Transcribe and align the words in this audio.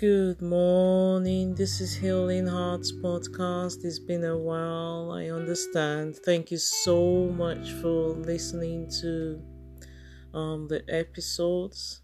Good 0.00 0.40
morning. 0.40 1.56
This 1.56 1.80
is 1.80 1.92
Healing 1.92 2.46
Hearts 2.46 2.92
podcast. 2.92 3.84
It's 3.84 3.98
been 3.98 4.22
a 4.22 4.38
while. 4.38 5.10
I 5.10 5.30
understand. 5.30 6.14
Thank 6.24 6.52
you 6.52 6.58
so 6.58 7.26
much 7.36 7.72
for 7.82 8.10
listening 8.10 8.88
to 9.00 9.42
um, 10.32 10.68
the 10.68 10.84
episodes. 10.88 12.02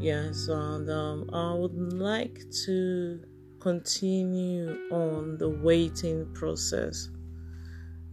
Yes, 0.00 0.48
and 0.48 0.90
um, 0.90 1.30
I 1.32 1.54
would 1.54 1.92
like 1.92 2.40
to 2.66 3.20
continue 3.60 4.76
on 4.90 5.38
the 5.38 5.50
waiting 5.50 6.34
process. 6.34 7.10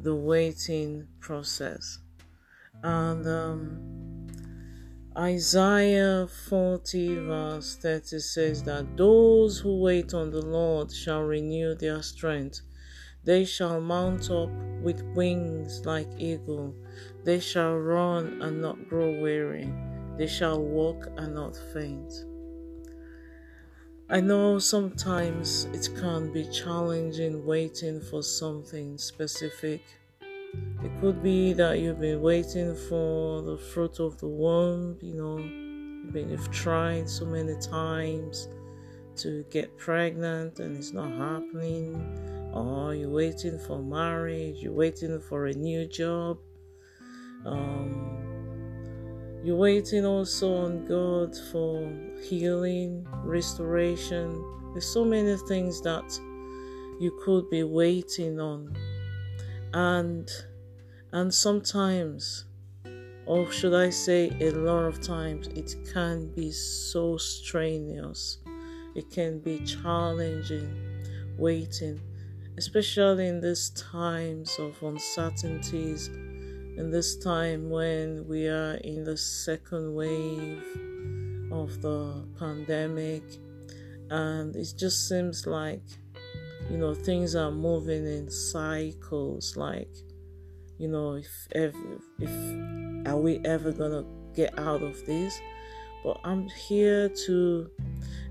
The 0.01 0.13
waiting 0.13 1.07
process, 1.19 1.97
and 2.83 3.25
um, 3.25 4.10
Isaiah 5.17 6.25
40, 6.47 7.15
verse 7.25 7.75
30 7.75 8.19
says 8.19 8.63
that 8.63 8.95
those 8.95 9.59
who 9.59 9.81
wait 9.81 10.13
on 10.13 10.31
the 10.31 10.41
Lord 10.41 10.89
shall 10.89 11.23
renew 11.23 11.75
their 11.75 12.01
strength. 12.01 12.61
They 13.25 13.43
shall 13.43 13.81
mount 13.81 14.31
up 14.31 14.49
with 14.81 15.03
wings 15.13 15.85
like 15.85 16.07
eagle. 16.17 16.73
They 17.25 17.41
shall 17.41 17.75
run 17.75 18.41
and 18.41 18.61
not 18.61 18.87
grow 18.87 19.19
weary. 19.21 19.69
They 20.17 20.27
shall 20.27 20.61
walk 20.61 21.07
and 21.17 21.35
not 21.35 21.57
faint. 21.73 22.13
I 24.09 24.21
know 24.21 24.59
sometimes 24.59 25.65
it 25.73 25.89
can 25.99 26.31
be 26.31 26.45
challenging 26.45 27.45
waiting 27.45 27.99
for 27.99 28.23
something 28.23 28.97
specific 28.97 29.81
it 30.83 30.91
could 30.99 31.21
be 31.21 31.53
that 31.53 31.79
you've 31.79 31.99
been 31.99 32.21
waiting 32.21 32.75
for 32.89 33.41
the 33.41 33.57
fruit 33.57 33.99
of 33.99 34.17
the 34.19 34.27
womb, 34.27 34.97
you 35.01 35.13
know, 35.13 35.37
you've, 35.37 36.13
been, 36.13 36.29
you've 36.29 36.51
tried 36.51 37.09
so 37.09 37.25
many 37.25 37.55
times 37.59 38.47
to 39.17 39.45
get 39.49 39.77
pregnant 39.77 40.59
and 40.59 40.75
it's 40.75 40.91
not 40.91 41.11
happening, 41.11 41.95
or 42.53 42.95
you're 42.95 43.09
waiting 43.09 43.59
for 43.59 43.81
marriage, 43.81 44.57
you're 44.57 44.73
waiting 44.73 45.19
for 45.19 45.47
a 45.47 45.53
new 45.53 45.85
job, 45.87 46.39
um, 47.45 48.17
you're 49.43 49.55
waiting 49.55 50.05
also 50.05 50.53
on 50.55 50.85
God 50.85 51.35
for 51.51 51.91
healing, 52.23 53.07
restoration. 53.23 54.43
There's 54.73 54.85
so 54.85 55.03
many 55.03 55.35
things 55.47 55.81
that 55.81 56.19
you 56.99 57.19
could 57.23 57.49
be 57.49 57.63
waiting 57.63 58.39
on 58.39 58.75
and 59.73 60.29
and 61.13 61.33
sometimes 61.33 62.45
or 63.25 63.51
should 63.51 63.73
I 63.73 63.89
say 63.89 64.31
a 64.39 64.51
lot 64.51 64.85
of 64.85 65.01
times 65.01 65.47
it 65.49 65.75
can 65.93 66.33
be 66.33 66.51
so 66.51 67.17
strenuous. 67.17 68.39
It 68.95 69.09
can 69.09 69.39
be 69.39 69.59
challenging 69.59 70.75
waiting 71.37 72.01
especially 72.57 73.27
in 73.27 73.39
these 73.41 73.69
times 73.71 74.57
of 74.59 74.81
uncertainties 74.83 76.07
in 76.07 76.89
this 76.89 77.17
time 77.17 77.69
when 77.69 78.27
we 78.27 78.47
are 78.47 78.75
in 78.83 79.03
the 79.03 79.17
second 79.17 79.93
wave 79.93 80.61
of 81.51 81.81
the 81.81 82.25
pandemic. 82.37 83.23
And 84.09 84.55
it 84.55 84.73
just 84.77 85.07
seems 85.07 85.47
like 85.47 85.83
you 86.69 86.77
know 86.77 86.93
things 86.93 87.35
are 87.35 87.51
moving 87.51 88.05
in 88.05 88.29
cycles 88.29 89.55
like 89.57 89.93
you 90.81 90.87
know 90.87 91.13
if 91.13 91.47
ever 91.53 91.99
if 92.19 93.07
are 93.07 93.17
we 93.17 93.39
ever 93.45 93.71
gonna 93.71 94.03
get 94.33 94.57
out 94.59 94.81
of 94.81 95.05
this 95.05 95.39
but 96.03 96.19
i'm 96.23 96.47
here 96.67 97.07
to 97.09 97.69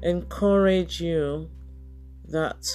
encourage 0.02 1.00
you 1.00 1.48
that 2.28 2.66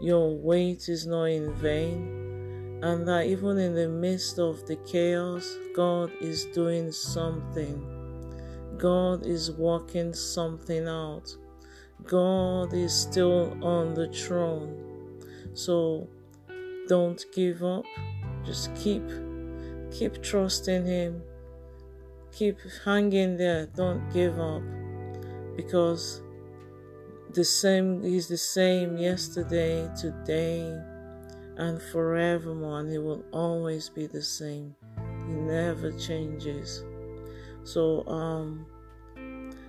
your 0.00 0.36
wait 0.36 0.88
is 0.88 1.06
not 1.06 1.24
in 1.24 1.52
vain 1.54 2.80
and 2.82 3.08
that 3.08 3.26
even 3.26 3.58
in 3.58 3.74
the 3.74 3.88
midst 3.88 4.38
of 4.38 4.64
the 4.66 4.76
chaos 4.76 5.56
god 5.74 6.10
is 6.20 6.44
doing 6.46 6.92
something 6.92 7.76
god 8.78 9.26
is 9.26 9.50
working 9.50 10.12
something 10.12 10.86
out 10.86 11.28
God 12.06 12.74
is 12.74 12.92
still 12.92 13.56
on 13.64 13.94
the 13.94 14.08
throne. 14.08 15.20
So 15.54 16.08
don't 16.86 17.24
give 17.34 17.64
up. 17.64 17.84
Just 18.44 18.74
keep 18.74 19.02
keep 19.90 20.22
trusting 20.22 20.84
him. 20.84 21.22
Keep 22.32 22.58
hanging 22.84 23.36
there. 23.36 23.66
Don't 23.66 24.12
give 24.12 24.38
up. 24.38 24.62
Because 25.56 26.20
the 27.32 27.44
same 27.44 28.04
is 28.04 28.28
the 28.28 28.36
same 28.36 28.96
yesterday, 28.96 29.88
today, 30.00 30.76
and 31.56 31.80
forevermore, 31.80 32.80
and 32.80 32.90
he 32.90 32.98
will 32.98 33.24
always 33.32 33.88
be 33.88 34.06
the 34.06 34.22
same. 34.22 34.74
He 35.26 35.32
never 35.32 35.92
changes. 35.92 36.84
So 37.62 38.06
um 38.06 38.66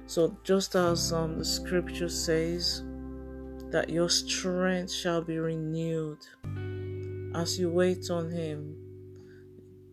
so, 0.07 0.37
just 0.43 0.75
as 0.75 1.11
um, 1.11 1.39
the 1.39 1.45
scripture 1.45 2.09
says, 2.09 2.83
that 3.71 3.89
your 3.89 4.07
strength 4.07 4.91
shall 4.91 5.21
be 5.21 5.39
renewed 5.39 6.19
as 7.35 7.59
you 7.59 7.69
wait 7.69 8.09
on 8.09 8.31
Him, 8.31 8.75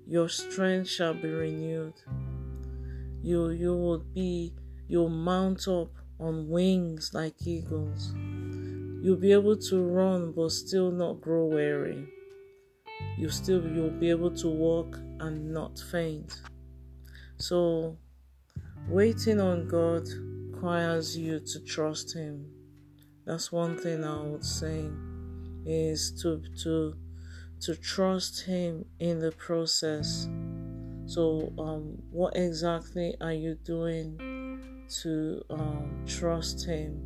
your 0.07 0.29
strength 0.29 0.89
shall 0.89 1.15
be 1.15 1.29
renewed. 1.29 1.95
You 3.23 3.51
you 3.51 3.77
will 3.77 4.05
be 4.15 4.53
you'll 4.89 5.09
mount 5.09 5.69
up 5.69 5.91
on 6.19 6.49
wings 6.49 7.11
like 7.13 7.47
eagles. 7.47 8.13
You'll 9.03 9.17
be 9.29 9.33
able 9.33 9.57
to 9.57 9.83
run 9.83 10.33
but 10.33 10.51
still 10.51 10.91
not 10.91 11.21
grow 11.21 11.47
weary. 11.47 12.07
You 13.19 13.29
still 13.29 13.67
you'll 13.67 13.91
be 13.91 14.11
able 14.11 14.31
to 14.37 14.49
walk 14.49 14.97
and 15.21 15.53
not 15.53 15.79
faint. 15.91 16.41
So 17.37 17.97
Waiting 18.89 19.41
on 19.41 19.69
God 19.69 20.09
requires 20.51 21.17
you 21.17 21.39
to 21.39 21.61
trust 21.61 22.15
Him. 22.15 22.45
That's 23.25 23.53
one 23.53 23.79
thing 23.79 24.05
I 24.05 24.21
would 24.21 24.45
say 24.45 24.91
is 25.65 26.11
to 26.23 26.43
to 26.65 26.95
to 27.63 27.75
trust 27.77 28.43
Him 28.43 28.85
in 29.01 29.19
the 29.19 29.33
process. 29.33 30.29
So, 31.07 31.53
um, 31.59 32.01
what 32.11 32.37
exactly 32.37 33.15
are 33.21 33.33
you 33.33 33.57
doing 33.65 34.87
to 35.03 35.43
um, 35.51 36.05
trust 36.07 36.67
Him? 36.67 37.01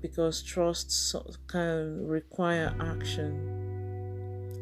Because 0.00 0.42
trust 0.42 1.14
can 1.46 2.06
require 2.06 2.74
action. 2.80 3.58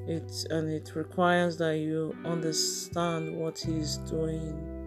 It 0.07 0.47
and 0.51 0.69
it 0.69 0.93
requires 0.95 1.57
that 1.59 1.79
you 1.79 2.17
understand 2.25 3.37
what 3.37 3.59
He's 3.59 3.99
doing 3.99 4.81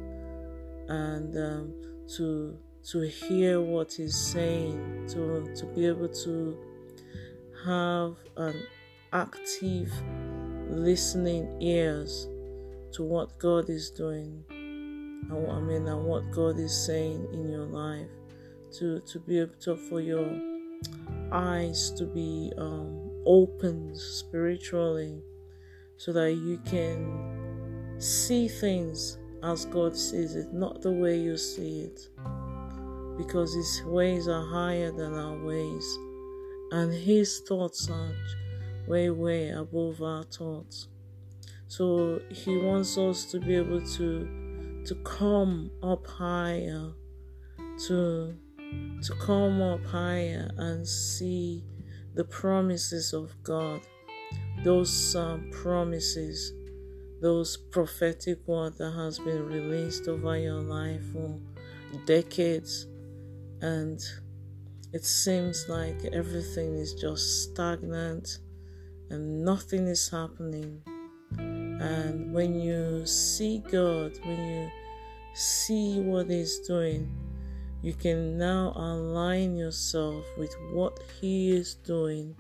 and 0.90 1.36
um, 1.38 1.74
to 2.18 2.58
to 2.92 3.02
hear 3.02 3.62
what 3.62 3.94
he's 3.94 4.16
saying, 4.16 5.08
to 5.10 5.54
to 5.56 5.66
be 5.68 5.86
able 5.86 6.10
to 6.10 6.58
have 7.66 8.16
an 8.38 8.62
active 9.14 9.92
listening 10.70 11.62
ears 11.62 12.28
to 12.92 13.04
what 13.04 13.38
God 13.38 13.70
is 13.70 13.92
doing. 13.92 14.44
And 14.50 15.52
I 15.52 15.60
mean, 15.60 15.88
and 15.88 16.06
what 16.06 16.32
God 16.32 16.60
is 16.60 16.76
saying 16.86 17.28
in 17.32 17.50
your 17.50 17.66
life, 17.66 18.10
to 18.80 19.00
to 19.02 19.20
be 19.20 19.40
able 19.40 19.56
to 19.62 19.76
for 19.76 20.02
your 20.02 20.28
eyes 21.32 21.92
to 21.98 22.06
be 22.06 22.52
um, 22.58 23.12
opened 23.26 23.98
spiritually, 23.98 25.22
so 25.98 26.12
that 26.12 26.34
you 26.34 26.60
can 26.66 27.96
see 28.00 28.48
things 28.48 29.20
as 29.44 29.66
God 29.66 29.96
sees 29.96 30.36
it, 30.36 30.54
not 30.54 30.82
the 30.82 30.92
way 30.92 31.18
you 31.20 31.38
see 31.38 31.82
it. 31.82 32.10
Because 33.18 33.54
His 33.54 33.84
ways 33.86 34.28
are 34.28 34.46
higher 34.46 34.92
than 34.92 35.14
our 35.14 35.38
ways, 35.46 35.98
and 36.72 36.92
His 36.92 37.42
thoughts 37.48 37.90
are 37.90 38.12
way, 38.88 39.10
way 39.10 39.50
above 39.50 40.02
our 40.02 40.24
thoughts. 40.24 40.88
So 41.68 42.22
He 42.30 42.58
wants 42.58 42.98
us 42.98 43.26
to 43.26 43.40
be 43.40 43.56
able 43.56 43.82
to 43.82 44.82
to 44.86 44.96
come 45.04 45.72
up 45.82 46.06
higher, 46.06 46.92
to 47.88 48.36
to 49.02 49.16
come 49.20 49.62
up 49.62 49.84
higher 49.86 50.50
and 50.58 50.88
see 50.88 51.64
the 52.14 52.24
promises 52.26 53.14
of 53.14 53.32
God. 53.44 53.82
Those 54.64 55.16
um, 55.16 55.50
promises 55.52 56.54
those 57.24 57.56
prophetic 57.56 58.46
word 58.46 58.78
that 58.78 58.92
has 58.92 59.18
been 59.18 59.46
released 59.46 60.10
over 60.10 60.38
your 60.38 60.60
life 60.60 61.02
for 61.14 61.40
decades 62.06 62.86
and 63.62 64.02
it 64.92 65.06
seems 65.06 65.70
like 65.70 65.96
everything 66.12 66.76
is 66.76 66.94
just 66.94 67.44
stagnant 67.44 68.40
and 69.10 69.44
nothing 69.44 69.88
is 69.88 70.10
happening. 70.10 70.82
And 71.38 72.34
when 72.34 72.60
you 72.60 73.06
see 73.06 73.60
god 73.72 74.18
when 74.24 74.46
you 74.46 74.72
see 75.34 76.00
what 76.00 76.30
he's 76.30 76.60
doing 76.60 77.12
you 77.84 77.94
can 77.94 78.38
now 78.38 78.72
align 78.78 79.58
yourself 79.58 80.26
with 80.38 80.56
what 80.72 81.02
He 81.20 81.52
is 81.52 81.76
doing 81.76 82.34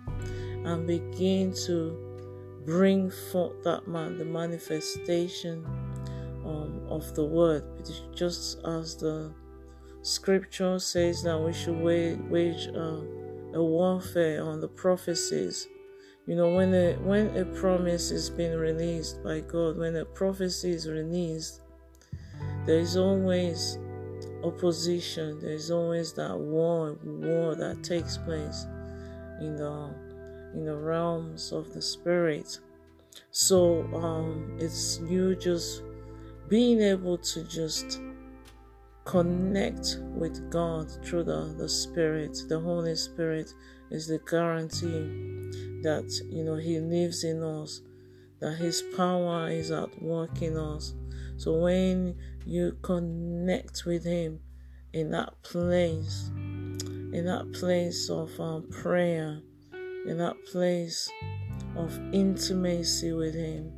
and 0.64 0.88
begin 0.88 1.54
to 1.66 2.62
bring 2.66 3.12
forth 3.12 3.62
that 3.66 3.86
man 3.86 4.18
the 4.18 4.24
manifestation 4.24 5.66
um, 6.46 6.88
of 6.88 7.14
the 7.14 7.26
word. 7.26 7.66
Just 8.16 8.60
as 8.66 8.96
the 8.96 9.34
scripture 10.02 10.80
says 10.80 11.24
that 11.24 11.38
we 11.38 11.52
should 11.52 11.78
wage 11.78 12.70
uh, 12.70 13.02
a 13.54 13.62
warfare 13.62 14.42
on 14.42 14.62
the 14.62 14.70
prophecies 14.70 15.68
you 16.26 16.36
know 16.36 16.50
when 16.50 16.74
a 16.74 16.94
when 16.96 17.36
a 17.38 17.46
promise 17.46 18.12
is 18.12 18.30
being 18.30 18.58
released 18.58 19.24
by 19.24 19.40
god 19.40 19.78
when 19.78 19.96
a 19.96 20.06
prophecy 20.06 20.72
is 20.72 20.88
released 20.88 21.62
there 22.66 22.80
is 22.80 22.96
always 22.96 23.78
opposition. 24.44 25.40
There 25.40 25.52
is 25.52 25.72
always 25.72 26.14
that 26.14 26.38
war 26.38 26.98
war 27.04 27.56
that 27.56 27.84
takes 27.84 28.18
place 28.18 28.66
in 29.40 29.56
the 29.56 29.94
in 30.54 30.66
the 30.66 30.76
realms 30.76 31.52
of 31.52 31.74
the 31.74 31.82
spirit. 31.82 32.60
So 33.32 33.84
um 33.94 34.58
it's 34.60 35.00
you 35.08 35.36
just 35.36 35.84
being 36.48 36.82
able 36.82 37.18
to 37.18 37.44
just 37.44 38.02
connect 39.06 39.98
with 40.16 40.50
god 40.50 40.90
through 41.04 41.24
the 41.24 41.56
the 41.58 41.70
spirit. 41.70 42.38
The 42.48 42.60
holy 42.60 42.96
spirit 42.96 43.54
is 43.92 44.08
the 44.08 44.20
guarantee 44.20 45.50
that 45.84 46.12
you 46.30 46.44
know 46.44 46.56
he 46.56 46.80
lives 46.80 47.24
in 47.24 47.44
us 47.44 47.82
that 48.40 48.56
his 48.56 48.84
power 48.98 49.50
is 49.50 49.72
at 49.72 50.02
work 50.02 50.42
in 50.42 50.58
us. 50.58 50.94
So 51.38 51.54
when 51.54 52.16
you 52.46 52.78
connect 52.82 53.86
with 53.86 54.04
him 54.04 54.40
in 54.92 55.12
that 55.12 55.42
place 55.44 56.30
in 56.36 57.24
that 57.26 57.52
place 57.54 58.10
of 58.10 58.38
um, 58.40 58.68
prayer 58.70 59.42
in 60.06 60.18
that 60.18 60.36
place 60.52 61.10
of 61.76 61.98
intimacy 62.14 63.14
with 63.14 63.34
him 63.34 63.72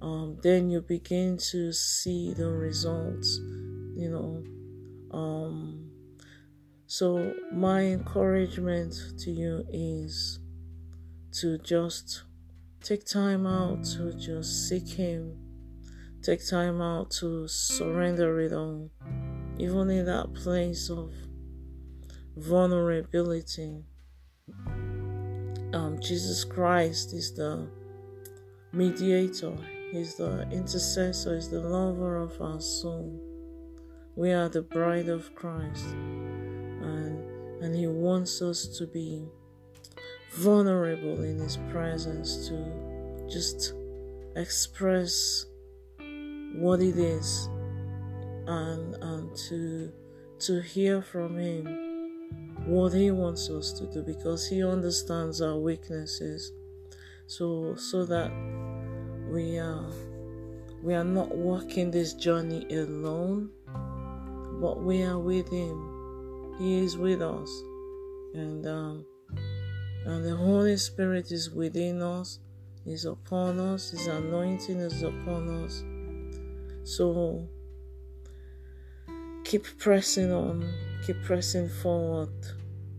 um, 0.00 0.38
then 0.42 0.68
you 0.68 0.80
begin 0.80 1.38
to 1.50 1.72
see 1.72 2.34
the 2.34 2.48
results 2.48 3.40
you 3.94 4.10
know. 4.10 5.16
Um, 5.16 5.90
so 6.86 7.34
my 7.52 7.82
encouragement 7.82 8.94
to 9.20 9.30
you 9.30 9.64
is 9.70 10.40
to 11.32 11.58
just 11.58 12.24
take 12.82 13.04
time 13.06 13.46
out 13.46 13.84
to 13.84 14.12
just 14.12 14.68
seek 14.68 14.88
Him, 14.88 15.36
take 16.22 16.46
time 16.46 16.80
out 16.80 17.10
to 17.20 17.48
surrender 17.48 18.40
it 18.40 18.52
all, 18.52 18.90
even 19.58 19.88
in 19.90 20.06
that 20.06 20.34
place 20.34 20.90
of 20.90 21.12
vulnerability. 22.36 23.84
Um, 25.72 25.98
Jesus 26.00 26.44
Christ 26.44 27.14
is 27.14 27.34
the 27.34 27.66
mediator, 28.72 29.56
He's 29.90 30.16
the 30.16 30.48
intercessor, 30.50 31.36
He's 31.36 31.48
the 31.48 31.60
lover 31.60 32.16
of 32.16 32.40
our 32.40 32.60
soul. 32.60 33.20
We 34.16 34.32
are 34.32 34.48
the 34.48 34.62
bride 34.62 35.08
of 35.08 35.34
Christ, 35.34 35.86
and, 35.86 37.62
and 37.62 37.74
He 37.74 37.86
wants 37.86 38.42
us 38.42 38.66
to 38.78 38.86
be 38.86 39.26
vulnerable 40.32 41.22
in 41.22 41.38
His 41.38 41.58
presence 41.70 42.48
to 42.48 43.26
just 43.30 43.74
express 44.36 45.46
what 46.54 46.80
it 46.80 46.96
is 46.98 47.48
and, 48.46 48.94
and 48.96 49.36
to, 49.48 49.92
to 50.40 50.60
hear 50.60 51.02
from 51.02 51.38
Him 51.38 51.66
what 52.66 52.92
He 52.92 53.10
wants 53.10 53.50
us 53.50 53.72
to 53.74 53.86
do 53.86 54.02
because 54.02 54.46
He 54.48 54.64
understands 54.64 55.40
our 55.40 55.56
weaknesses. 55.56 56.52
So, 57.26 57.74
so 57.76 58.04
that 58.06 58.30
we 59.30 59.58
are 59.58 59.90
we 60.82 60.94
are 60.94 61.04
not 61.04 61.34
walking 61.34 61.92
this 61.92 62.12
journey 62.12 62.66
alone, 62.70 63.50
but 64.60 64.82
we 64.82 65.04
are 65.04 65.18
with 65.18 65.48
Him. 65.48 66.56
He 66.58 66.84
is 66.84 66.96
with 66.96 67.22
us, 67.22 67.48
and 68.34 68.66
um, 68.66 69.06
and 70.04 70.24
the 70.24 70.36
Holy 70.36 70.76
Spirit 70.76 71.30
is 71.30 71.50
within 71.50 72.02
us, 72.02 72.40
is 72.84 73.04
upon 73.04 73.58
us, 73.58 73.90
His 73.90 74.06
anointing 74.06 74.78
is 74.78 75.02
upon 75.02 75.64
us. 75.64 75.84
So 76.84 77.48
keep 79.44 79.64
pressing 79.78 80.32
on, 80.32 80.68
keep 81.06 81.22
pressing 81.22 81.68
forward. 81.68 82.30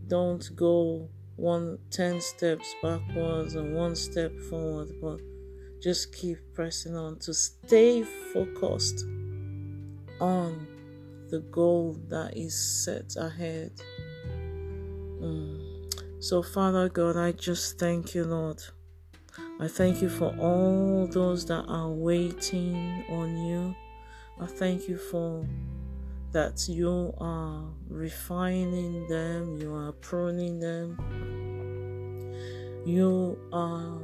Don't 0.08 0.54
go 0.56 1.08
one 1.36 1.78
ten 1.90 2.20
steps 2.20 2.74
backwards 2.82 3.54
and 3.54 3.74
one 3.74 3.96
step 3.96 4.32
forward, 4.48 4.90
but 5.02 5.20
just 5.82 6.14
keep 6.14 6.38
pressing 6.54 6.96
on 6.96 7.18
to 7.18 7.34
stay 7.34 8.02
focused 8.32 9.04
on 10.20 10.66
the 11.30 11.40
goal 11.50 11.98
that 12.08 12.36
is 12.36 12.54
set 12.84 13.16
ahead. 13.16 13.72
Mm. 15.20 15.73
So, 16.24 16.42
Father 16.42 16.88
God, 16.88 17.18
I 17.18 17.32
just 17.32 17.78
thank 17.78 18.14
you, 18.14 18.24
Lord. 18.24 18.58
I 19.60 19.68
thank 19.68 20.00
you 20.00 20.08
for 20.08 20.34
all 20.38 21.06
those 21.06 21.44
that 21.48 21.66
are 21.68 21.90
waiting 21.90 23.04
on 23.10 23.36
you. 23.44 23.76
I 24.40 24.46
thank 24.46 24.88
you 24.88 24.96
for 24.96 25.46
that 26.32 26.66
you 26.66 27.12
are 27.18 27.66
refining 27.90 29.06
them, 29.06 29.58
you 29.58 29.74
are 29.74 29.92
pruning 29.92 30.58
them, 30.58 30.96
you 32.86 33.38
are 33.52 34.00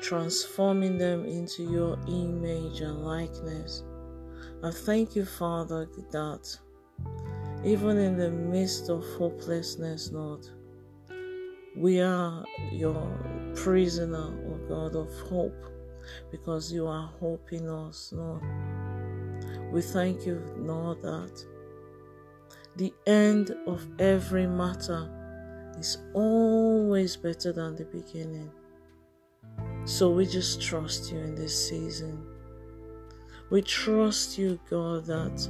transforming 0.00 0.98
them 0.98 1.24
into 1.24 1.64
your 1.64 1.98
image 2.06 2.80
and 2.80 3.04
likeness. 3.04 3.82
I 4.62 4.70
thank 4.70 5.16
you, 5.16 5.24
Father, 5.24 5.88
that 6.12 6.56
even 7.64 7.98
in 7.98 8.16
the 8.16 8.30
midst 8.30 8.88
of 8.88 9.02
hopelessness, 9.18 10.12
Lord, 10.12 10.46
we 11.76 12.00
are 12.00 12.44
your 12.70 13.52
prisoner, 13.56 14.32
oh 14.48 14.68
God, 14.68 14.96
of 14.96 15.12
hope, 15.28 15.64
because 16.30 16.72
you 16.72 16.86
are 16.86 17.10
hoping 17.18 17.68
us, 17.68 18.12
Lord. 18.12 18.42
We 19.72 19.82
thank 19.82 20.24
you, 20.24 20.40
Lord, 20.56 21.02
that 21.02 21.44
the 22.76 22.92
end 23.06 23.56
of 23.66 23.86
every 23.98 24.46
matter 24.46 25.10
is 25.78 25.98
always 26.12 27.16
better 27.16 27.52
than 27.52 27.74
the 27.74 27.84
beginning. 27.84 28.50
So 29.84 30.10
we 30.10 30.26
just 30.26 30.62
trust 30.62 31.12
you 31.12 31.18
in 31.18 31.34
this 31.34 31.68
season. 31.68 32.24
We 33.50 33.62
trust 33.62 34.38
you, 34.38 34.58
God, 34.70 35.06
that 35.06 35.48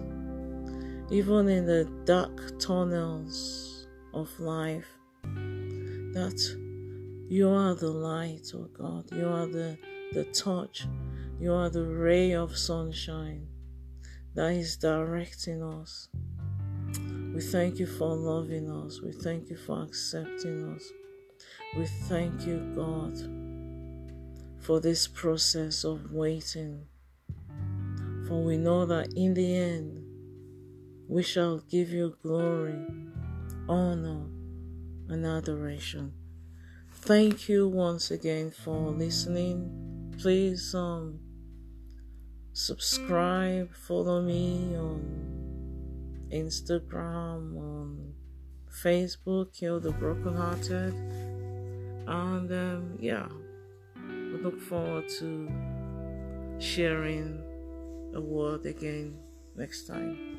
even 1.10 1.48
in 1.48 1.66
the 1.66 1.84
dark 2.04 2.58
tunnels 2.58 3.86
of 4.12 4.28
life, 4.40 4.88
that 6.14 6.40
you 7.28 7.50
are 7.50 7.74
the 7.74 7.90
light, 7.90 8.52
oh 8.54 8.68
God. 8.72 9.10
You 9.12 9.28
are 9.28 9.46
the, 9.46 9.76
the 10.12 10.24
touch. 10.24 10.86
You 11.40 11.52
are 11.52 11.68
the 11.68 11.84
ray 11.84 12.32
of 12.32 12.56
sunshine 12.56 13.48
that 14.34 14.52
is 14.52 14.76
directing 14.76 15.62
us. 15.62 16.08
We 17.34 17.40
thank 17.40 17.80
you 17.80 17.86
for 17.86 18.14
loving 18.14 18.70
us. 18.70 19.00
We 19.00 19.10
thank 19.10 19.50
you 19.50 19.56
for 19.56 19.82
accepting 19.82 20.72
us. 20.74 20.92
We 21.76 21.86
thank 22.08 22.46
you, 22.46 22.60
God, 22.76 23.18
for 24.64 24.80
this 24.80 25.08
process 25.08 25.82
of 25.82 26.12
waiting. 26.12 26.86
For 28.28 28.40
we 28.40 28.56
know 28.56 28.86
that 28.86 29.12
in 29.16 29.34
the 29.34 29.56
end, 29.56 30.04
we 31.08 31.24
shall 31.24 31.58
give 31.58 31.90
you 31.90 32.16
glory, 32.22 32.86
honor, 33.68 34.26
and 35.08 35.26
adoration. 35.26 36.12
Thank 36.90 37.48
you 37.48 37.68
once 37.68 38.10
again 38.10 38.50
for 38.50 38.90
listening. 38.90 40.14
Please 40.18 40.74
um 40.74 41.20
subscribe, 42.52 43.74
follow 43.74 44.22
me 44.22 44.76
on 44.76 45.34
Instagram, 46.32 47.56
on 47.58 48.14
Facebook, 48.70 49.52
Kill 49.52 49.80
the 49.80 49.92
Brokenhearted. 49.92 50.94
And 52.06 52.50
um, 52.52 52.98
yeah, 53.00 53.26
we 53.96 54.38
look 54.42 54.60
forward 54.60 55.08
to 55.20 55.50
sharing 56.58 57.42
a 58.14 58.20
word 58.20 58.66
again 58.66 59.16
next 59.56 59.86
time. 59.86 60.33